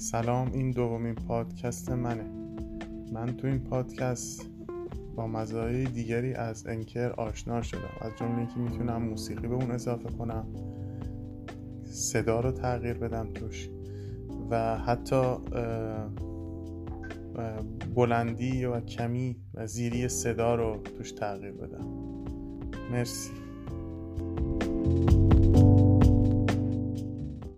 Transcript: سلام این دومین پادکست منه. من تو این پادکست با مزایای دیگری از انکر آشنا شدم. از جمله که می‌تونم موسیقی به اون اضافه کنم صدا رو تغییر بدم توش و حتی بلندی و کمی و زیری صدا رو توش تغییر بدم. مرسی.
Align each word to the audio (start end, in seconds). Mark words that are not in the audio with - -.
سلام 0.00 0.50
این 0.52 0.70
دومین 0.70 1.14
پادکست 1.14 1.90
منه. 1.90 2.24
من 3.12 3.36
تو 3.36 3.46
این 3.46 3.58
پادکست 3.58 4.46
با 5.16 5.26
مزایای 5.26 5.84
دیگری 5.84 6.34
از 6.34 6.66
انکر 6.66 7.10
آشنا 7.10 7.62
شدم. 7.62 7.80
از 8.00 8.12
جمله 8.16 8.46
که 8.46 8.60
می‌تونم 8.60 9.02
موسیقی 9.02 9.48
به 9.48 9.54
اون 9.54 9.70
اضافه 9.70 10.08
کنم 10.10 10.46
صدا 11.84 12.40
رو 12.40 12.52
تغییر 12.52 12.94
بدم 12.94 13.28
توش 13.34 13.68
و 14.50 14.78
حتی 14.78 15.36
بلندی 17.94 18.64
و 18.64 18.80
کمی 18.80 19.36
و 19.54 19.66
زیری 19.66 20.08
صدا 20.08 20.54
رو 20.54 20.76
توش 20.98 21.12
تغییر 21.12 21.52
بدم. 21.52 21.86
مرسی. 22.92 23.30